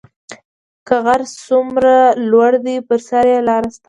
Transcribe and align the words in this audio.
که 0.87 0.95
غر 1.05 1.21
څومره 1.45 1.95
لوړ 2.29 2.51
دی 2.65 2.75
پر 2.87 2.99
سر 3.07 3.25
یې 3.31 3.39
لار 3.47 3.63
شته 3.73 3.79